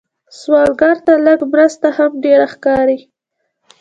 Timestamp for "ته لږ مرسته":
1.05-1.87